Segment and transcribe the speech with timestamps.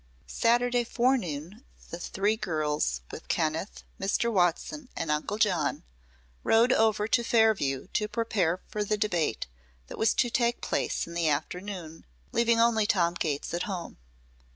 [0.25, 4.33] Saturday forenoon the three girls, with Kenneth, Mr.
[4.33, 5.83] Watson and Uncle John,
[6.43, 9.45] rode over to Fairview to prepare for the debate
[9.89, 13.97] that was to take place in the afternoon, leaving only Tom Gates at home.